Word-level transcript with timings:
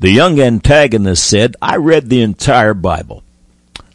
The 0.00 0.10
young 0.10 0.40
antagonist 0.40 1.28
said, 1.28 1.56
I 1.60 1.76
read 1.76 2.08
the 2.08 2.22
entire 2.22 2.72
Bible. 2.72 3.22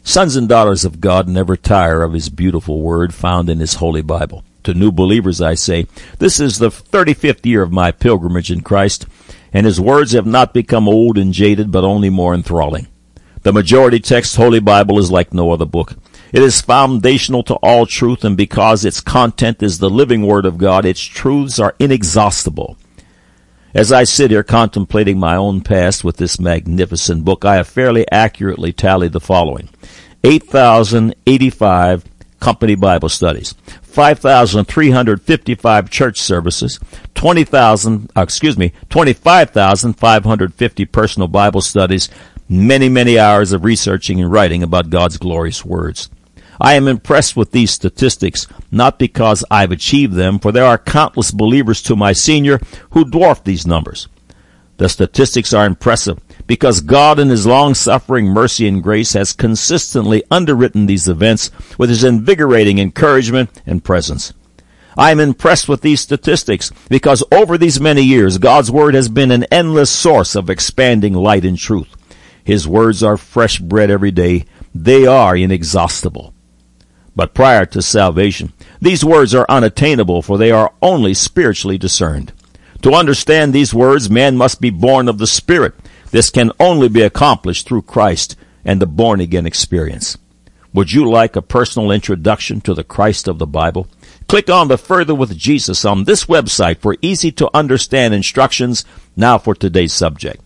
Sons 0.04 0.36
and 0.36 0.48
daughters 0.48 0.84
of 0.84 1.00
God 1.00 1.28
never 1.28 1.56
tire 1.56 2.04
of 2.04 2.12
His 2.12 2.28
beautiful 2.28 2.80
word 2.80 3.12
found 3.12 3.50
in 3.50 3.58
His 3.58 3.74
holy 3.74 4.02
Bible. 4.02 4.44
To 4.62 4.72
new 4.72 4.92
believers, 4.92 5.40
I 5.40 5.54
say, 5.54 5.88
this 6.20 6.38
is 6.38 6.60
the 6.60 6.68
35th 6.68 7.44
year 7.44 7.60
of 7.60 7.72
my 7.72 7.90
pilgrimage 7.90 8.52
in 8.52 8.60
Christ, 8.60 9.06
and 9.52 9.66
His 9.66 9.80
words 9.80 10.12
have 10.12 10.26
not 10.26 10.54
become 10.54 10.86
old 10.86 11.18
and 11.18 11.32
jaded, 11.32 11.72
but 11.72 11.82
only 11.82 12.08
more 12.08 12.34
enthralling. 12.34 12.86
The 13.42 13.52
majority 13.52 13.98
text 13.98 14.36
Holy 14.36 14.60
Bible 14.60 15.00
is 15.00 15.10
like 15.10 15.34
no 15.34 15.50
other 15.50 15.66
book. 15.66 15.94
It 16.32 16.40
is 16.40 16.60
foundational 16.60 17.42
to 17.42 17.54
all 17.54 17.84
truth, 17.84 18.24
and 18.24 18.36
because 18.36 18.84
its 18.84 19.00
content 19.00 19.60
is 19.60 19.78
the 19.78 19.90
living 19.90 20.24
Word 20.24 20.46
of 20.46 20.56
God, 20.56 20.84
its 20.84 21.00
truths 21.00 21.58
are 21.58 21.74
inexhaustible. 21.80 22.76
As 23.76 23.92
I 23.92 24.02
sit 24.04 24.30
here 24.30 24.42
contemplating 24.42 25.18
my 25.18 25.36
own 25.36 25.60
past 25.60 26.02
with 26.02 26.16
this 26.16 26.40
magnificent 26.40 27.26
book, 27.26 27.44
I 27.44 27.56
have 27.56 27.68
fairly 27.68 28.10
accurately 28.10 28.72
tallied 28.72 29.12
the 29.12 29.20
following. 29.20 29.68
8,085 30.24 32.06
company 32.40 32.74
Bible 32.74 33.10
studies, 33.10 33.54
5,355 33.82 35.90
church 35.90 36.18
services, 36.18 36.80
20,000, 37.14 38.10
uh, 38.16 38.22
excuse 38.22 38.56
me, 38.56 38.72
25,550 38.88 40.84
personal 40.86 41.28
Bible 41.28 41.60
studies, 41.60 42.08
many, 42.48 42.88
many 42.88 43.18
hours 43.18 43.52
of 43.52 43.62
researching 43.62 44.22
and 44.22 44.32
writing 44.32 44.62
about 44.62 44.88
God's 44.88 45.18
glorious 45.18 45.66
words. 45.66 46.08
I 46.60 46.74
am 46.74 46.88
impressed 46.88 47.36
with 47.36 47.50
these 47.50 47.70
statistics, 47.70 48.46
not 48.70 48.98
because 48.98 49.44
I've 49.50 49.72
achieved 49.72 50.14
them, 50.14 50.38
for 50.38 50.52
there 50.52 50.64
are 50.64 50.78
countless 50.78 51.30
believers 51.30 51.82
to 51.82 51.96
my 51.96 52.12
senior 52.12 52.60
who 52.90 53.04
dwarf 53.04 53.44
these 53.44 53.66
numbers. 53.66 54.08
The 54.78 54.88
statistics 54.88 55.52
are 55.52 55.66
impressive 55.66 56.18
because 56.46 56.80
God 56.80 57.18
in 57.18 57.28
His 57.28 57.46
long-suffering 57.46 58.26
mercy 58.26 58.68
and 58.68 58.82
grace 58.82 59.14
has 59.14 59.32
consistently 59.32 60.22
underwritten 60.30 60.86
these 60.86 61.08
events 61.08 61.50
with 61.78 61.90
His 61.90 62.04
invigorating 62.04 62.78
encouragement 62.78 63.50
and 63.66 63.84
presence. 63.84 64.32
I 64.98 65.10
am 65.10 65.20
impressed 65.20 65.68
with 65.68 65.82
these 65.82 66.00
statistics 66.00 66.72
because 66.88 67.22
over 67.30 67.58
these 67.58 67.80
many 67.80 68.02
years, 68.02 68.38
God's 68.38 68.70
Word 68.70 68.94
has 68.94 69.08
been 69.10 69.30
an 69.30 69.44
endless 69.44 69.90
source 69.90 70.34
of 70.34 70.48
expanding 70.48 71.12
light 71.12 71.44
and 71.44 71.58
truth. 71.58 71.88
His 72.44 72.68
words 72.68 73.02
are 73.02 73.16
fresh 73.16 73.58
bread 73.58 73.90
every 73.90 74.10
day. 74.10 74.44
They 74.74 75.06
are 75.06 75.36
inexhaustible 75.36 76.32
but 77.16 77.34
prior 77.34 77.66
to 77.66 77.82
salvation. 77.82 78.52
These 78.80 79.04
words 79.04 79.34
are 79.34 79.46
unattainable, 79.48 80.22
for 80.22 80.38
they 80.38 80.50
are 80.52 80.72
only 80.82 81.14
spiritually 81.14 81.78
discerned. 81.78 82.32
To 82.82 82.92
understand 82.92 83.52
these 83.52 83.74
words, 83.74 84.10
man 84.10 84.36
must 84.36 84.60
be 84.60 84.70
born 84.70 85.08
of 85.08 85.18
the 85.18 85.26
Spirit. 85.26 85.74
This 86.10 86.30
can 86.30 86.52
only 86.60 86.88
be 86.88 87.02
accomplished 87.02 87.66
through 87.66 87.82
Christ 87.82 88.36
and 88.64 88.80
the 88.80 88.86
born 88.86 89.20
again 89.20 89.46
experience. 89.46 90.18
Would 90.72 90.92
you 90.92 91.08
like 91.10 91.36
a 91.36 91.42
personal 91.42 91.90
introduction 91.90 92.60
to 92.60 92.74
the 92.74 92.84
Christ 92.84 93.28
of 93.28 93.38
the 93.38 93.46
Bible? 93.46 93.88
Click 94.28 94.50
on 94.50 94.68
the 94.68 94.76
Further 94.76 95.14
with 95.14 95.36
Jesus 95.36 95.86
on 95.86 96.04
this 96.04 96.26
website 96.26 96.78
for 96.78 96.96
easy 97.00 97.32
to 97.32 97.50
understand 97.54 98.12
instructions 98.12 98.84
now 99.16 99.38
for 99.38 99.54
today's 99.54 99.94
subject. 99.94 100.42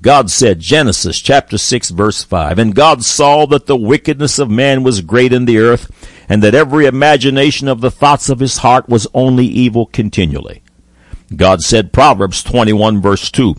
God 0.00 0.30
said, 0.30 0.60
Genesis 0.60 1.18
chapter 1.18 1.58
6 1.58 1.90
verse 1.90 2.22
5, 2.22 2.58
And 2.58 2.74
God 2.74 3.04
saw 3.04 3.46
that 3.46 3.66
the 3.66 3.76
wickedness 3.76 4.38
of 4.38 4.50
man 4.50 4.84
was 4.84 5.00
great 5.00 5.32
in 5.32 5.44
the 5.44 5.58
earth, 5.58 5.90
and 6.28 6.42
that 6.42 6.54
every 6.54 6.86
imagination 6.86 7.66
of 7.66 7.80
the 7.80 7.90
thoughts 7.90 8.28
of 8.28 8.38
his 8.38 8.58
heart 8.58 8.88
was 8.88 9.08
only 9.12 9.46
evil 9.46 9.86
continually. 9.86 10.62
God 11.34 11.62
said, 11.62 11.92
Proverbs 11.92 12.44
21 12.44 13.00
verse 13.02 13.30
2, 13.30 13.56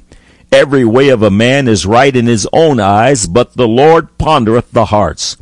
Every 0.52 0.86
way 0.86 1.10
of 1.10 1.22
a 1.22 1.30
man 1.30 1.68
is 1.68 1.86
right 1.86 2.16
in 2.16 2.26
his 2.26 2.48
own 2.54 2.80
eyes, 2.80 3.28
but 3.28 3.56
the 3.56 3.68
Lord 3.68 4.18
pondereth 4.18 4.72
the 4.72 4.86
hearts. 4.86 5.36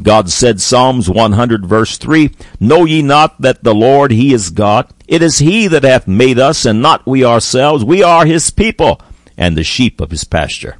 God 0.00 0.30
said, 0.30 0.60
Psalms 0.60 1.10
100 1.10 1.66
verse 1.66 1.98
3, 1.98 2.30
Know 2.60 2.84
ye 2.84 3.02
not 3.02 3.40
that 3.40 3.62
the 3.62 3.74
Lord, 3.74 4.10
He 4.10 4.32
is 4.32 4.50
God? 4.50 4.92
It 5.06 5.22
is 5.22 5.38
He 5.38 5.68
that 5.68 5.84
hath 5.84 6.08
made 6.08 6.38
us, 6.38 6.64
and 6.64 6.82
not 6.82 7.06
we 7.06 7.24
ourselves. 7.24 7.84
We 7.84 8.02
are 8.02 8.26
His 8.26 8.50
people 8.50 9.00
and 9.36 9.56
the 9.56 9.64
sheep 9.64 10.00
of 10.00 10.10
his 10.10 10.24
pasture. 10.24 10.76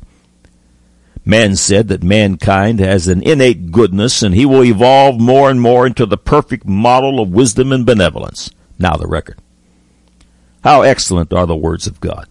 Man 1.25 1.57
said 1.57 1.89
that 1.89 2.03
mankind 2.03 2.81
has 2.81 3.09
an 3.09 3.23
innate 3.23 3.73
goodness 3.73 4.23
and 4.23 4.35
he 4.35 4.45
will 4.45 4.63
evolve 4.63 5.19
more 5.19 5.51
and 5.51 5.61
more 5.61 5.87
into 5.87 6.05
the 6.05 6.19
perfect 6.19 6.67
model 6.67 7.21
of 7.21 7.31
wisdom 7.31 7.73
and 7.73 7.87
benevolence. 7.87 8.51
Now 8.79 8.97
the 8.97 9.07
record. 9.07 9.39
How 10.63 10.83
excellent 10.83 11.33
are 11.33 11.47
the 11.47 11.57
words 11.57 11.87
of 11.87 12.01
God. 12.01 12.29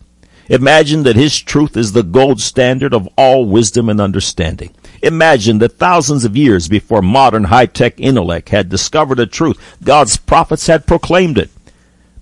Imagine 0.49 1.03
that 1.03 1.15
his 1.15 1.39
truth 1.39 1.77
is 1.77 1.93
the 1.93 2.03
gold 2.03 2.41
standard 2.41 2.93
of 2.93 3.07
all 3.17 3.45
wisdom 3.45 3.89
and 3.89 4.01
understanding. 4.01 4.75
Imagine 5.01 5.57
that 5.59 5.77
thousands 5.77 6.25
of 6.25 6.37
years 6.37 6.67
before 6.67 7.01
modern 7.01 7.45
high-tech 7.45 7.99
intellect 7.99 8.49
had 8.49 8.69
discovered 8.69 9.19
a 9.19 9.25
truth, 9.25 9.77
God's 9.83 10.17
prophets 10.17 10.67
had 10.67 10.85
proclaimed 10.85 11.37
it. 11.37 11.49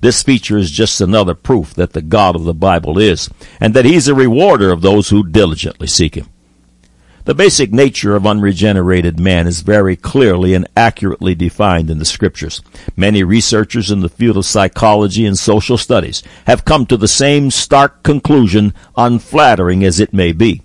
This 0.02 0.24
feature 0.24 0.58
is 0.58 0.72
just 0.72 1.00
another 1.00 1.36
proof 1.36 1.76
that 1.76 1.94
the 1.94 2.02
God 2.02 2.36
of 2.36 2.44
the 2.44 2.56
Bible 2.56 2.98
is, 2.98 3.30
and 3.60 3.74
that 3.76 3.86
He's 3.86 4.08
a 4.08 4.16
rewarder 4.16 4.72
of 4.72 4.82
those 4.82 5.10
who 5.10 5.28
diligently 5.28 5.88
seek 5.88 6.16
Him. 6.16 6.28
The 7.26 7.36
basic 7.36 7.72
nature 7.72 8.16
of 8.16 8.26
unregenerated 8.26 9.20
man 9.20 9.46
is 9.46 9.62
very 9.62 9.96
clearly 9.96 10.56
and 10.56 10.68
accurately 10.76 11.36
defined 11.36 11.92
in 11.92 12.00
the 12.00 12.06
scriptures. 12.06 12.64
Many 12.96 13.24
researchers 13.24 13.92
in 13.92 14.00
the 14.00 14.10
field 14.10 14.38
of 14.38 14.46
psychology 14.48 15.28
and 15.28 15.38
social 15.38 15.78
studies 15.78 16.24
have 16.48 16.66
come 16.66 16.88
to 16.88 16.98
the 16.98 17.08
same 17.08 17.52
stark 17.52 18.02
conclusion, 18.02 18.74
unflattering 18.98 19.84
as 19.84 20.00
it 20.00 20.14
may 20.14 20.32
be. 20.32 20.64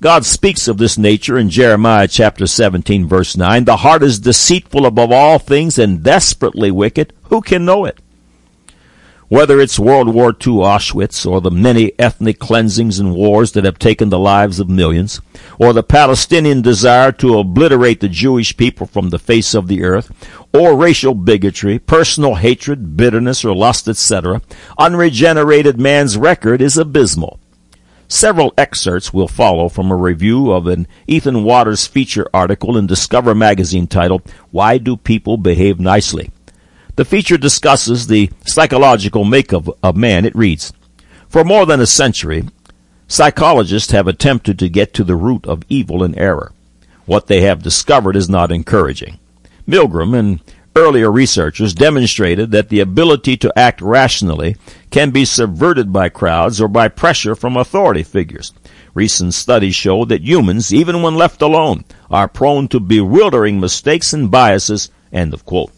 God 0.00 0.24
speaks 0.24 0.68
of 0.68 0.78
this 0.78 0.96
nature 0.96 1.36
in 1.36 1.50
Jeremiah 1.50 2.06
chapter 2.06 2.46
17 2.46 3.08
verse 3.08 3.36
9. 3.36 3.64
The 3.64 3.78
heart 3.78 4.04
is 4.04 4.20
deceitful 4.20 4.86
above 4.86 5.10
all 5.10 5.40
things 5.40 5.78
and 5.78 6.02
desperately 6.02 6.70
wicked. 6.70 7.12
Who 7.24 7.40
can 7.40 7.64
know 7.64 7.84
it? 7.86 8.01
Whether 9.32 9.60
it's 9.60 9.78
World 9.78 10.08
War 10.12 10.28
II 10.28 10.60
Auschwitz 10.60 11.24
or 11.24 11.40
the 11.40 11.50
many 11.50 11.98
ethnic 11.98 12.38
cleansings 12.38 12.98
and 12.98 13.14
wars 13.14 13.52
that 13.52 13.64
have 13.64 13.78
taken 13.78 14.10
the 14.10 14.18
lives 14.18 14.60
of 14.60 14.68
millions, 14.68 15.22
or 15.58 15.72
the 15.72 15.82
Palestinian 15.82 16.60
desire 16.60 17.12
to 17.12 17.38
obliterate 17.38 18.00
the 18.00 18.10
Jewish 18.10 18.54
people 18.58 18.86
from 18.86 19.08
the 19.08 19.18
face 19.18 19.54
of 19.54 19.68
the 19.68 19.84
earth, 19.84 20.12
or 20.52 20.76
racial 20.76 21.14
bigotry, 21.14 21.78
personal 21.78 22.34
hatred, 22.34 22.94
bitterness, 22.94 23.42
or 23.42 23.56
lust, 23.56 23.88
etc., 23.88 24.42
unregenerated 24.78 25.80
man's 25.80 26.18
record 26.18 26.60
is 26.60 26.76
abysmal. 26.76 27.40
Several 28.08 28.52
excerpts 28.58 29.14
will 29.14 29.28
follow 29.28 29.70
from 29.70 29.90
a 29.90 29.96
review 29.96 30.52
of 30.52 30.66
an 30.66 30.86
Ethan 31.06 31.42
Watters 31.42 31.86
feature 31.86 32.28
article 32.34 32.76
in 32.76 32.86
Discover 32.86 33.34
magazine 33.34 33.86
titled, 33.86 34.30
Why 34.50 34.76
Do 34.76 34.98
People 34.98 35.38
Behave 35.38 35.80
Nicely? 35.80 36.30
The 36.94 37.04
feature 37.06 37.38
discusses 37.38 38.06
the 38.06 38.30
psychological 38.46 39.24
makeup 39.24 39.66
of 39.82 39.96
man. 39.96 40.26
It 40.26 40.36
reads, 40.36 40.74
For 41.26 41.42
more 41.42 41.64
than 41.64 41.80
a 41.80 41.86
century, 41.86 42.44
psychologists 43.08 43.92
have 43.92 44.06
attempted 44.06 44.58
to 44.58 44.68
get 44.68 44.92
to 44.94 45.04
the 45.04 45.16
root 45.16 45.46
of 45.46 45.62
evil 45.70 46.02
and 46.02 46.18
error. 46.18 46.52
What 47.06 47.28
they 47.28 47.40
have 47.42 47.62
discovered 47.62 48.14
is 48.14 48.28
not 48.28 48.52
encouraging. 48.52 49.18
Milgram 49.66 50.18
and 50.18 50.40
earlier 50.76 51.10
researchers 51.10 51.72
demonstrated 51.72 52.50
that 52.50 52.68
the 52.68 52.80
ability 52.80 53.38
to 53.38 53.58
act 53.58 53.80
rationally 53.80 54.56
can 54.90 55.10
be 55.10 55.24
subverted 55.24 55.94
by 55.94 56.10
crowds 56.10 56.60
or 56.60 56.68
by 56.68 56.88
pressure 56.88 57.34
from 57.34 57.56
authority 57.56 58.02
figures. 58.02 58.52
Recent 58.92 59.32
studies 59.32 59.74
show 59.74 60.04
that 60.04 60.22
humans, 60.22 60.74
even 60.74 61.00
when 61.00 61.14
left 61.14 61.40
alone, 61.40 61.84
are 62.10 62.28
prone 62.28 62.68
to 62.68 62.78
bewildering 62.80 63.58
mistakes 63.58 64.12
and 64.12 64.30
biases. 64.30 64.90
End 65.10 65.32
of 65.32 65.46
quote. 65.46 65.72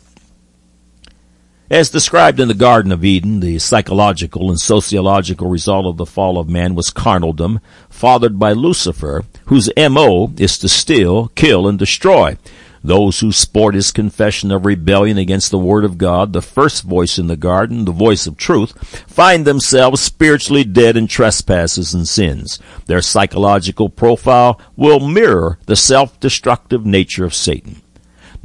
As 1.70 1.88
described 1.88 2.40
in 2.40 2.48
the 2.48 2.54
Garden 2.54 2.92
of 2.92 3.06
Eden, 3.06 3.40
the 3.40 3.58
psychological 3.58 4.50
and 4.50 4.60
sociological 4.60 5.48
result 5.48 5.86
of 5.86 5.96
the 5.96 6.04
fall 6.04 6.38
of 6.38 6.46
man 6.46 6.74
was 6.74 6.90
carnaldom, 6.90 7.60
fathered 7.88 8.38
by 8.38 8.52
Lucifer, 8.52 9.24
whose 9.46 9.70
M.O. 9.74 10.34
is 10.36 10.58
to 10.58 10.68
steal, 10.68 11.28
kill, 11.28 11.66
and 11.66 11.78
destroy. 11.78 12.36
Those 12.82 13.20
who 13.20 13.32
sport 13.32 13.74
his 13.74 13.92
confession 13.92 14.52
of 14.52 14.66
rebellion 14.66 15.16
against 15.16 15.50
the 15.50 15.58
Word 15.58 15.86
of 15.86 15.96
God, 15.96 16.34
the 16.34 16.42
first 16.42 16.82
voice 16.82 17.18
in 17.18 17.28
the 17.28 17.36
garden, 17.36 17.86
the 17.86 17.92
voice 17.92 18.26
of 18.26 18.36
truth, 18.36 18.76
find 19.08 19.46
themselves 19.46 20.02
spiritually 20.02 20.64
dead 20.64 20.98
in 20.98 21.06
trespasses 21.06 21.94
and 21.94 22.06
sins. 22.06 22.58
Their 22.84 23.00
psychological 23.00 23.88
profile 23.88 24.60
will 24.76 25.00
mirror 25.00 25.58
the 25.64 25.76
self-destructive 25.76 26.84
nature 26.84 27.24
of 27.24 27.34
Satan. 27.34 27.80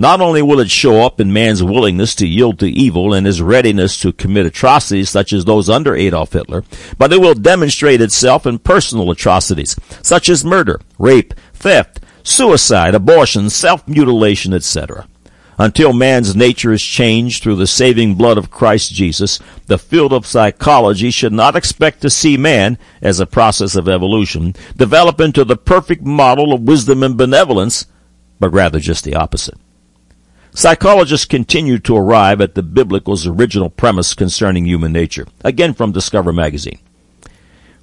Not 0.02 0.22
only 0.22 0.42
will 0.42 0.62
it 0.62 0.72
show 0.72 1.06
up 1.06 1.20
in 1.20 1.34
man's 1.34 1.62
willingness 1.62 2.16
to 2.16 2.26
yield 2.26 2.58
to 2.60 2.70
evil 2.70 3.14
and 3.14 3.28
his 3.28 3.42
readiness 3.42 4.00
to 4.00 4.14
commit 4.14 4.46
atrocities 4.46 5.10
such 5.10 5.34
as 5.34 5.44
those 5.44 5.70
under 5.70 5.94
Adolf 5.94 6.32
Hitler, 6.32 6.64
but 6.98 7.12
it 7.12 7.20
will 7.20 7.34
demonstrate 7.34 8.00
itself 8.00 8.46
in 8.48 8.60
personal 8.60 9.12
atrocities 9.12 9.76
such 10.02 10.30
as 10.30 10.46
murder, 10.46 10.80
rape, 10.98 11.34
theft, 11.54 12.00
suicide, 12.24 12.96
abortion, 12.96 13.50
self-mutilation, 13.50 14.54
etc. 14.54 15.06
Until 15.58 15.92
man's 15.92 16.34
nature 16.34 16.72
is 16.72 16.82
changed 16.82 17.44
through 17.44 17.58
the 17.58 17.68
saving 17.68 18.16
blood 18.16 18.38
of 18.38 18.50
Christ 18.50 18.94
Jesus, 18.94 19.38
the 19.66 19.78
field 19.78 20.14
of 20.14 20.26
psychology 20.26 21.12
should 21.12 21.34
not 21.34 21.58
expect 21.58 22.00
to 22.04 22.10
see 22.10 22.38
man, 22.38 22.78
as 23.02 23.20
a 23.20 23.26
process 23.26 23.76
of 23.76 23.90
evolution, 23.90 24.56
develop 24.78 25.20
into 25.20 25.44
the 25.44 25.58
perfect 25.58 26.04
model 26.04 26.54
of 26.54 26.62
wisdom 26.62 27.04
and 27.04 27.18
benevolence, 27.18 27.86
but 28.40 28.54
rather 28.54 28.80
just 28.80 29.04
the 29.04 29.16
opposite. 29.16 29.58
Psychologists 30.54 31.26
continue 31.26 31.78
to 31.80 31.96
arrive 31.96 32.42
at 32.42 32.56
the 32.56 32.64
biblical's 32.64 33.28
original 33.28 33.70
premise 33.70 34.14
concerning 34.14 34.66
human 34.66 34.92
nature, 34.92 35.28
again 35.44 35.74
from 35.74 35.92
Discover 35.92 36.34
magazine. 36.34 36.80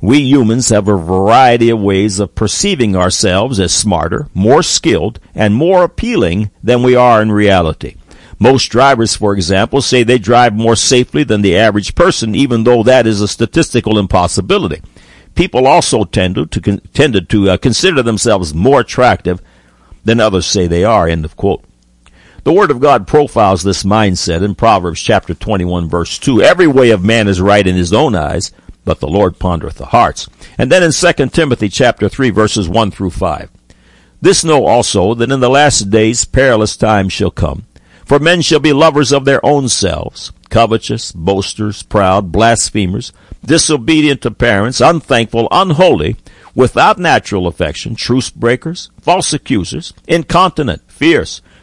We 0.01 0.19
humans 0.19 0.69
have 0.69 0.89
a 0.89 0.97
variety 0.97 1.71
of 1.71 1.81
ways 1.81 2.19
of 2.19 2.35
perceiving 2.35 2.97
ourselves 2.97 3.59
as 3.61 3.73
smarter, 3.73 4.29
more 4.35 4.63
skilled, 4.63 5.21
and 5.35 5.55
more 5.55 5.85
appealing 5.85 6.51
than 6.63 6.83
we 6.83 6.95
are 6.95 7.23
in 7.23 7.33
reality. 7.33 7.97
Most 8.39 8.67
drivers, 8.67 9.17
for 9.17 9.33
example, 9.33 9.81
say 9.81 10.03
they 10.03 10.19
drive 10.19 10.55
more 10.55 10.77
safely 10.77 11.25
than 11.25 11.41
the 11.41 11.57
average 11.57 11.95
person, 11.95 12.35
even 12.35 12.65
though 12.65 12.83
that 12.83 13.07
is 13.07 13.23
a 13.23 13.29
statistical 13.29 13.99
impossibility. 13.99 14.83
People 15.35 15.67
also 15.67 16.05
tend 16.05 16.35
to, 16.35 16.81
tended 16.93 17.31
to 17.31 17.51
uh, 17.51 17.57
consider 17.57 18.03
themselves 18.03 18.53
more 18.53 18.81
attractive 18.81 19.41
than 20.05 20.21
others 20.21 20.45
say 20.45 20.67
they 20.67 20.85
are. 20.85 21.09
End 21.09 21.25
of 21.25 21.37
quote. 21.37 21.65
The 22.47 22.53
Word 22.53 22.71
of 22.71 22.79
God 22.79 23.09
profiles 23.09 23.65
this 23.65 23.83
mindset 23.83 24.45
in 24.45 24.55
Proverbs 24.55 25.03
chapter 25.03 25.35
21 25.35 25.89
verse 25.89 26.17
2. 26.17 26.43
Every 26.43 26.69
way 26.69 26.91
of 26.91 27.05
man 27.05 27.27
is 27.27 27.41
right 27.41 27.67
in 27.67 27.75
his 27.75 27.93
own 27.93 28.15
eyes, 28.15 28.53
but 28.85 29.01
the 29.01 29.09
Lord 29.09 29.41
pondereth 29.41 29.79
the 29.79 29.87
hearts. 29.87 30.29
And 30.57 30.71
then 30.71 30.85
in 30.85 30.93
2 30.93 31.27
Timothy 31.31 31.69
chapter 31.69 32.09
3 32.09 32.31
verses 32.31 32.69
1 32.69 32.93
through 32.93 33.11
5. 33.11 33.51
This 34.21 34.45
know 34.45 34.65
also 34.65 35.13
that 35.15 35.33
in 35.33 35.41
the 35.41 35.51
last 35.51 35.91
days 35.91 36.25
perilous 36.25 36.77
times 36.77 37.13
shall 37.13 37.33
come. 37.33 37.67
For 38.05 38.21
men 38.21 38.43
shall 38.43 38.61
be 38.61 38.73
lovers 38.73 39.13
of 39.13 39.25
their 39.25 39.45
own 39.45 39.69
selves, 39.69 40.31
covetous, 40.49 41.11
boasters, 41.11 41.83
proud, 41.83 42.31
blasphemers, 42.31 43.13
disobedient 43.45 44.23
to 44.23 44.31
parents, 44.31 44.81
unthankful, 44.81 45.49
unholy, 45.51 46.15
without 46.55 46.97
natural 46.97 47.49
affection, 47.49 47.97
truce 47.97 48.31
breakers, 48.31 48.89
false 49.01 49.33
accusers, 49.33 49.93
incontinent, 50.07 50.89
fierce, 50.89 51.43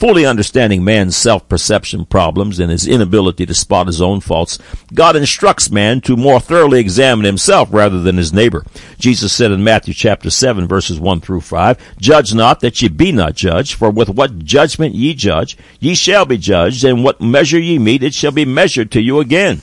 Fully 0.00 0.24
understanding 0.24 0.82
man's 0.82 1.14
self-perception 1.14 2.06
problems 2.06 2.58
and 2.58 2.70
his 2.70 2.88
inability 2.88 3.44
to 3.44 3.52
spot 3.52 3.86
his 3.86 4.00
own 4.00 4.20
faults, 4.20 4.58
God 4.94 5.14
instructs 5.14 5.70
man 5.70 6.00
to 6.00 6.16
more 6.16 6.40
thoroughly 6.40 6.80
examine 6.80 7.26
himself 7.26 7.68
rather 7.70 8.00
than 8.00 8.16
his 8.16 8.32
neighbor. 8.32 8.64
Jesus 8.98 9.30
said 9.30 9.52
in 9.52 9.62
Matthew 9.62 9.92
chapter 9.92 10.30
7 10.30 10.66
verses 10.66 10.98
1 10.98 11.20
through 11.20 11.42
5, 11.42 11.98
Judge 11.98 12.32
not 12.32 12.60
that 12.60 12.80
ye 12.80 12.88
be 12.88 13.12
not 13.12 13.34
judged, 13.34 13.74
for 13.74 13.90
with 13.90 14.08
what 14.08 14.38
judgment 14.38 14.94
ye 14.94 15.12
judge, 15.12 15.58
ye 15.80 15.94
shall 15.94 16.24
be 16.24 16.38
judged, 16.38 16.82
and 16.82 17.04
what 17.04 17.20
measure 17.20 17.60
ye 17.60 17.78
mete, 17.78 18.02
it 18.02 18.14
shall 18.14 18.32
be 18.32 18.46
measured 18.46 18.90
to 18.92 19.02
you 19.02 19.20
again. 19.20 19.60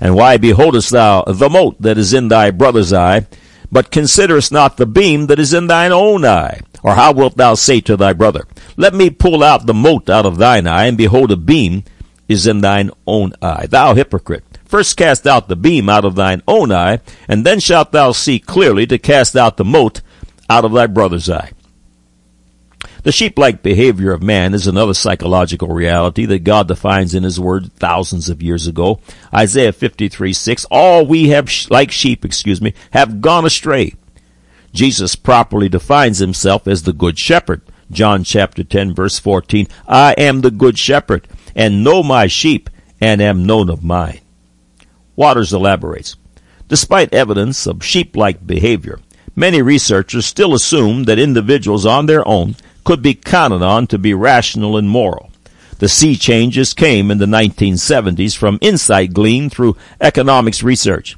And 0.00 0.14
why 0.14 0.36
beholdest 0.36 0.90
thou 0.90 1.24
the 1.24 1.50
mote 1.50 1.82
that 1.82 1.98
is 1.98 2.14
in 2.14 2.28
thy 2.28 2.52
brother's 2.52 2.92
eye, 2.92 3.26
but 3.72 3.90
considerest 3.90 4.52
not 4.52 4.76
the 4.76 4.86
beam 4.86 5.26
that 5.26 5.38
is 5.38 5.52
in 5.52 5.66
thine 5.66 5.92
own 5.92 6.24
eye? 6.24 6.60
Or 6.82 6.94
how 6.94 7.12
wilt 7.12 7.36
thou 7.36 7.54
say 7.54 7.80
to 7.82 7.96
thy 7.96 8.12
brother, 8.12 8.46
Let 8.76 8.94
me 8.94 9.10
pull 9.10 9.42
out 9.42 9.66
the 9.66 9.74
mote 9.74 10.08
out 10.08 10.26
of 10.26 10.38
thine 10.38 10.66
eye, 10.66 10.86
and 10.86 10.96
behold, 10.96 11.30
a 11.30 11.36
beam 11.36 11.84
is 12.28 12.46
in 12.46 12.60
thine 12.60 12.90
own 13.06 13.34
eye? 13.42 13.66
Thou 13.66 13.94
hypocrite! 13.94 14.44
First 14.64 14.96
cast 14.96 15.26
out 15.26 15.48
the 15.48 15.56
beam 15.56 15.88
out 15.88 16.04
of 16.04 16.14
thine 16.14 16.42
own 16.46 16.70
eye, 16.70 17.00
and 17.28 17.44
then 17.44 17.60
shalt 17.60 17.92
thou 17.92 18.12
see 18.12 18.38
clearly 18.38 18.86
to 18.86 18.98
cast 18.98 19.36
out 19.36 19.56
the 19.56 19.64
mote 19.64 20.00
out 20.48 20.64
of 20.64 20.72
thy 20.72 20.86
brother's 20.86 21.28
eye. 21.28 21.50
The 23.02 23.12
sheep-like 23.12 23.62
behavior 23.62 24.12
of 24.12 24.22
man 24.22 24.52
is 24.52 24.66
another 24.66 24.92
psychological 24.92 25.68
reality 25.68 26.26
that 26.26 26.44
God 26.44 26.68
defines 26.68 27.14
in 27.14 27.22
His 27.22 27.40
Word 27.40 27.72
thousands 27.72 28.28
of 28.28 28.42
years 28.42 28.66
ago. 28.66 29.00
Isaiah 29.34 29.72
53, 29.72 30.34
6, 30.34 30.66
all 30.70 31.06
we 31.06 31.30
have, 31.30 31.50
sh- 31.50 31.70
like 31.70 31.90
sheep, 31.90 32.26
excuse 32.26 32.60
me, 32.60 32.74
have 32.90 33.22
gone 33.22 33.46
astray. 33.46 33.94
Jesus 34.74 35.16
properly 35.16 35.68
defines 35.68 36.18
Himself 36.18 36.68
as 36.68 36.82
the 36.82 36.92
Good 36.92 37.18
Shepherd. 37.18 37.62
John 37.90 38.22
chapter 38.22 38.62
10 38.62 38.94
verse 38.94 39.18
14, 39.18 39.66
I 39.88 40.14
am 40.18 40.42
the 40.42 40.50
Good 40.50 40.78
Shepherd, 40.78 41.26
and 41.56 41.82
know 41.82 42.02
my 42.02 42.26
sheep, 42.26 42.68
and 43.00 43.22
am 43.22 43.46
known 43.46 43.70
of 43.70 43.82
mine. 43.82 44.20
Watters 45.16 45.52
elaborates. 45.54 46.16
Despite 46.68 47.14
evidence 47.14 47.66
of 47.66 47.84
sheep-like 47.84 48.46
behavior, 48.46 49.00
many 49.34 49.62
researchers 49.62 50.26
still 50.26 50.54
assume 50.54 51.04
that 51.04 51.18
individuals 51.18 51.86
on 51.86 52.06
their 52.06 52.26
own 52.28 52.56
could 52.84 53.02
be 53.02 53.14
counted 53.14 53.62
on 53.62 53.86
to 53.88 53.98
be 53.98 54.14
rational 54.14 54.76
and 54.76 54.88
moral. 54.88 55.30
The 55.78 55.88
sea 55.88 56.16
changes 56.16 56.74
came 56.74 57.10
in 57.10 57.18
the 57.18 57.26
1970s 57.26 58.36
from 58.36 58.58
insight 58.60 59.14
gleaned 59.14 59.52
through 59.52 59.76
economics 60.00 60.62
research. 60.62 61.16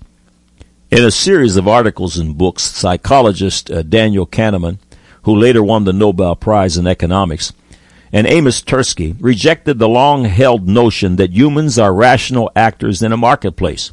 In 0.90 1.04
a 1.04 1.10
series 1.10 1.56
of 1.56 1.66
articles 1.66 2.16
and 2.16 2.38
books, 2.38 2.62
psychologist 2.62 3.70
uh, 3.70 3.82
Daniel 3.82 4.26
Kahneman, 4.26 4.78
who 5.22 5.34
later 5.34 5.62
won 5.62 5.84
the 5.84 5.92
Nobel 5.92 6.36
Prize 6.36 6.76
in 6.76 6.86
economics, 6.86 7.52
and 8.12 8.26
Amos 8.26 8.60
Tversky 8.60 9.16
rejected 9.18 9.78
the 9.78 9.88
long 9.88 10.26
held 10.26 10.68
notion 10.68 11.16
that 11.16 11.32
humans 11.32 11.78
are 11.78 11.94
rational 11.94 12.50
actors 12.54 13.02
in 13.02 13.10
a 13.10 13.16
marketplace. 13.16 13.90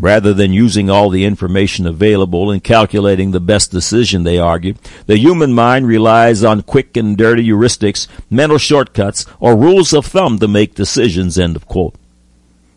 Rather 0.00 0.32
than 0.32 0.52
using 0.52 0.88
all 0.88 1.10
the 1.10 1.24
information 1.24 1.86
available 1.86 2.50
and 2.52 2.62
calculating 2.62 3.32
the 3.32 3.40
best 3.40 3.72
decision, 3.72 4.22
they 4.22 4.38
argue, 4.38 4.74
the 5.06 5.16
human 5.16 5.52
mind 5.52 5.88
relies 5.88 6.44
on 6.44 6.62
quick 6.62 6.96
and 6.96 7.16
dirty 7.16 7.44
heuristics, 7.44 8.06
mental 8.30 8.58
shortcuts, 8.58 9.26
or 9.40 9.56
rules 9.56 9.92
of 9.92 10.06
thumb 10.06 10.38
to 10.38 10.46
make 10.46 10.76
decisions, 10.76 11.38
end 11.38 11.56
of 11.56 11.66
quote. 11.66 11.96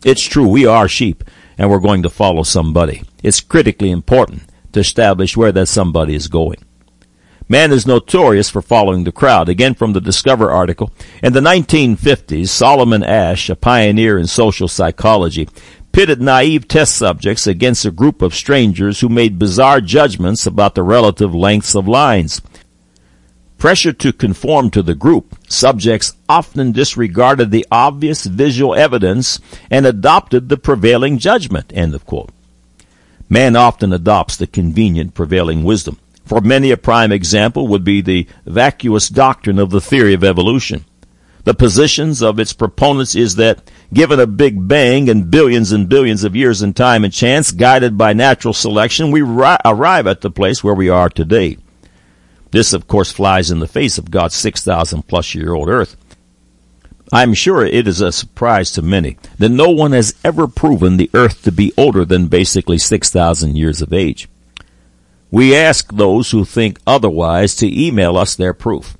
It's 0.04 0.24
true, 0.24 0.48
we 0.48 0.66
are 0.66 0.88
sheep, 0.88 1.22
and 1.56 1.70
we're 1.70 1.78
going 1.78 2.02
to 2.02 2.10
follow 2.10 2.42
somebody. 2.42 3.04
It's 3.22 3.40
critically 3.40 3.92
important 3.92 4.42
to 4.72 4.80
establish 4.80 5.36
where 5.36 5.52
that 5.52 5.66
somebody 5.66 6.16
is 6.16 6.26
going. 6.26 6.58
Man 7.48 7.70
is 7.70 7.86
notorious 7.86 8.48
for 8.48 8.62
following 8.62 9.04
the 9.04 9.12
crowd. 9.12 9.48
Again 9.48 9.74
from 9.74 9.92
the 9.92 10.00
Discover 10.00 10.50
article. 10.50 10.90
In 11.22 11.34
the 11.34 11.40
1950s, 11.40 12.48
Solomon 12.48 13.02
Asch, 13.02 13.50
a 13.50 13.56
pioneer 13.56 14.18
in 14.18 14.26
social 14.26 14.68
psychology, 14.68 15.48
pitted 15.92 16.20
naive 16.20 16.66
test 16.66 16.96
subjects 16.96 17.46
against 17.46 17.84
a 17.84 17.90
group 17.90 18.22
of 18.22 18.34
strangers 18.34 19.00
who 19.00 19.08
made 19.08 19.38
bizarre 19.38 19.80
judgments 19.80 20.46
about 20.46 20.74
the 20.74 20.82
relative 20.82 21.34
lengths 21.34 21.74
of 21.74 21.86
lines. 21.86 22.40
Pressure 23.58 23.92
to 23.92 24.12
conform 24.12 24.70
to 24.70 24.82
the 24.82 24.94
group, 24.94 25.36
subjects 25.48 26.14
often 26.28 26.72
disregarded 26.72 27.50
the 27.50 27.66
obvious 27.70 28.24
visual 28.24 28.74
evidence 28.74 29.38
and 29.70 29.86
adopted 29.86 30.48
the 30.48 30.56
prevailing 30.56 31.18
judgment. 31.18 31.70
End 31.72 31.94
of 31.94 32.04
quote. 32.04 32.30
Man 33.28 33.54
often 33.54 33.92
adopts 33.92 34.36
the 34.36 34.46
convenient 34.46 35.14
prevailing 35.14 35.62
wisdom. 35.62 35.98
For 36.24 36.40
many, 36.40 36.70
a 36.70 36.76
prime 36.76 37.12
example 37.12 37.68
would 37.68 37.84
be 37.84 38.00
the 38.00 38.26
vacuous 38.44 39.08
doctrine 39.08 39.58
of 39.58 39.70
the 39.70 39.80
theory 39.80 40.14
of 40.14 40.24
evolution. 40.24 40.84
The 41.44 41.54
positions 41.54 42.22
of 42.22 42.38
its 42.38 42.52
proponents 42.52 43.16
is 43.16 43.36
that 43.36 43.68
given 43.92 44.20
a 44.20 44.26
big 44.28 44.68
bang 44.68 45.08
and 45.08 45.30
billions 45.30 45.72
and 45.72 45.88
billions 45.88 46.22
of 46.22 46.36
years 46.36 46.62
in 46.62 46.72
time 46.72 47.02
and 47.02 47.12
chance, 47.12 47.50
guided 47.50 47.98
by 47.98 48.12
natural 48.12 48.54
selection, 48.54 49.10
we 49.10 49.22
ri- 49.22 49.56
arrive 49.64 50.06
at 50.06 50.20
the 50.20 50.30
place 50.30 50.62
where 50.62 50.74
we 50.74 50.88
are 50.88 51.08
today. 51.08 51.58
This, 52.52 52.72
of 52.72 52.86
course, 52.86 53.10
flies 53.10 53.50
in 53.50 53.58
the 53.58 53.66
face 53.66 53.98
of 53.98 54.10
God's 54.10 54.36
6,000 54.36 55.08
plus 55.08 55.34
year 55.34 55.54
old 55.54 55.68
earth. 55.68 55.96
I'm 57.12 57.34
sure 57.34 57.64
it 57.64 57.88
is 57.88 58.00
a 58.00 58.12
surprise 58.12 58.70
to 58.72 58.82
many 58.82 59.18
that 59.38 59.50
no 59.50 59.68
one 59.68 59.92
has 59.92 60.14
ever 60.24 60.46
proven 60.46 60.96
the 60.96 61.10
earth 61.12 61.42
to 61.42 61.52
be 61.52 61.72
older 61.76 62.04
than 62.04 62.28
basically 62.28 62.78
6,000 62.78 63.56
years 63.56 63.82
of 63.82 63.92
age. 63.92 64.28
We 65.30 65.56
ask 65.56 65.92
those 65.92 66.30
who 66.30 66.44
think 66.44 66.78
otherwise 66.86 67.56
to 67.56 67.86
email 67.86 68.16
us 68.16 68.34
their 68.34 68.54
proof. 68.54 68.96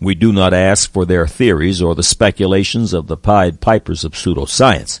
We 0.00 0.14
do 0.14 0.32
not 0.32 0.54
ask 0.54 0.92
for 0.92 1.04
their 1.04 1.26
theories 1.26 1.82
or 1.82 1.94
the 1.94 2.02
speculations 2.02 2.92
of 2.92 3.08
the 3.08 3.16
Pied 3.16 3.60
Pipers 3.60 4.04
of 4.04 4.12
pseudoscience. 4.12 5.00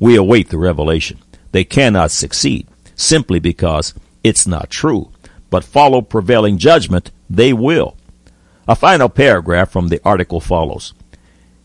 We 0.00 0.16
await 0.16 0.48
the 0.48 0.58
revelation. 0.58 1.18
They 1.52 1.64
cannot 1.64 2.10
succeed 2.10 2.66
simply 2.96 3.38
because 3.38 3.94
it's 4.24 4.46
not 4.46 4.70
true, 4.70 5.10
but 5.50 5.62
follow 5.64 6.02
prevailing 6.02 6.58
judgment, 6.58 7.12
they 7.30 7.52
will. 7.52 7.96
A 8.66 8.74
final 8.74 9.08
paragraph 9.08 9.70
from 9.70 9.88
the 9.88 10.00
article 10.04 10.40
follows. 10.40 10.94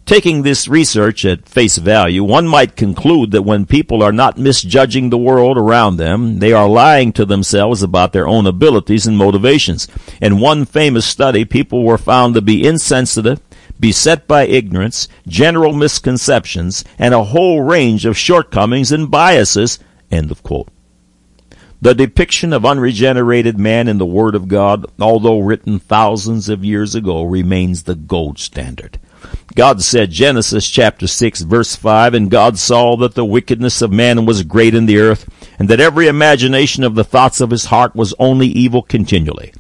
Taking 0.09 0.41
this 0.41 0.67
research 0.67 1.23
at 1.23 1.47
face 1.47 1.77
value, 1.77 2.23
one 2.23 2.47
might 2.47 2.75
conclude 2.75 3.29
that 3.29 3.43
when 3.43 3.67
people 3.67 4.01
are 4.01 4.11
not 4.11 4.39
misjudging 4.39 5.11
the 5.11 5.19
world 5.19 5.55
around 5.55 5.97
them, 5.97 6.39
they 6.39 6.51
are 6.51 6.67
lying 6.67 7.13
to 7.13 7.25
themselves 7.25 7.83
about 7.83 8.11
their 8.11 8.27
own 8.27 8.47
abilities 8.47 9.05
and 9.05 9.15
motivations. 9.15 9.87
In 10.19 10.39
one 10.39 10.65
famous 10.65 11.05
study, 11.05 11.45
people 11.45 11.83
were 11.83 11.99
found 11.99 12.33
to 12.33 12.41
be 12.41 12.65
insensitive, 12.65 13.39
beset 13.79 14.27
by 14.27 14.47
ignorance, 14.47 15.07
general 15.27 15.73
misconceptions, 15.73 16.83
and 16.97 17.13
a 17.13 17.25
whole 17.25 17.61
range 17.61 18.03
of 18.03 18.17
shortcomings 18.17 18.91
and 18.91 19.11
biases. 19.11 19.77
End 20.09 20.31
of 20.31 20.41
quote. 20.41 20.69
The 21.83 21.93
depiction 21.93 22.51
of 22.51 22.65
unregenerated 22.65 23.59
man 23.59 23.87
in 23.87 23.99
the 23.99 24.07
Word 24.07 24.33
of 24.33 24.47
God, 24.47 24.87
although 24.99 25.37
written 25.37 25.77
thousands 25.77 26.49
of 26.49 26.65
years 26.65 26.95
ago, 26.95 27.21
remains 27.21 27.83
the 27.83 27.93
gold 27.93 28.39
standard. 28.39 28.97
God 29.55 29.81
said, 29.81 30.11
Genesis 30.11 30.69
chapter 30.69 31.07
6 31.07 31.41
verse 31.41 31.75
5, 31.75 32.13
And 32.13 32.31
God 32.31 32.57
saw 32.57 32.95
that 32.97 33.15
the 33.15 33.25
wickedness 33.25 33.81
of 33.81 33.91
man 33.91 34.25
was 34.25 34.43
great 34.43 34.75
in 34.75 34.85
the 34.85 34.99
earth, 34.99 35.29
and 35.57 35.69
that 35.69 35.79
every 35.79 36.07
imagination 36.07 36.83
of 36.83 36.95
the 36.95 37.03
thoughts 37.03 37.41
of 37.41 37.49
his 37.49 37.65
heart 37.65 37.95
was 37.95 38.13
only 38.19 38.47
evil 38.47 38.81
continually. 38.81 39.53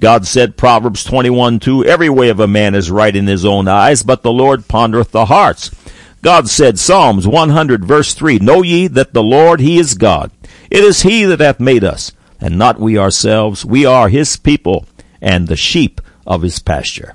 God 0.00 0.26
said, 0.26 0.56
Proverbs 0.56 1.04
21 1.04 1.60
2, 1.60 1.84
Every 1.84 2.08
way 2.08 2.28
of 2.28 2.40
a 2.40 2.46
man 2.46 2.74
is 2.74 2.90
right 2.90 3.14
in 3.14 3.26
his 3.26 3.44
own 3.44 3.68
eyes, 3.68 4.02
but 4.02 4.22
the 4.22 4.32
Lord 4.32 4.66
pondereth 4.66 5.10
the 5.10 5.26
hearts. 5.26 5.70
God 6.24 6.48
said, 6.48 6.78
Psalms 6.78 7.28
100 7.28 7.84
verse 7.84 8.14
3, 8.14 8.38
Know 8.38 8.62
ye 8.62 8.86
that 8.86 9.12
the 9.12 9.22
Lord, 9.22 9.60
He 9.60 9.78
is 9.78 9.94
God. 9.94 10.30
It 10.70 10.82
is 10.82 11.02
He 11.02 11.24
that 11.24 11.40
hath 11.40 11.60
made 11.60 11.84
us, 11.84 12.12
and 12.40 12.56
not 12.56 12.80
we 12.80 12.96
ourselves. 12.96 13.62
We 13.62 13.84
are 13.84 14.08
His 14.08 14.38
people, 14.38 14.86
and 15.20 15.46
the 15.46 15.54
sheep 15.54 16.00
of 16.26 16.40
His 16.40 16.60
pasture. 16.60 17.14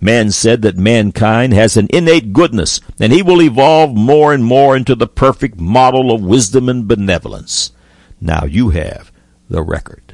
Man 0.00 0.30
said 0.30 0.62
that 0.62 0.76
mankind 0.76 1.52
has 1.52 1.76
an 1.76 1.88
innate 1.90 2.32
goodness, 2.32 2.80
and 3.00 3.12
he 3.12 3.22
will 3.22 3.42
evolve 3.42 3.96
more 3.96 4.32
and 4.32 4.44
more 4.44 4.76
into 4.76 4.94
the 4.94 5.08
perfect 5.08 5.58
model 5.58 6.12
of 6.12 6.22
wisdom 6.22 6.68
and 6.68 6.86
benevolence. 6.86 7.72
Now 8.20 8.44
you 8.44 8.70
have 8.70 9.10
the 9.48 9.62
record. 9.62 10.07